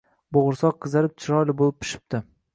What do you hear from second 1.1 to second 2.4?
chiroyli bo’lib pishibdi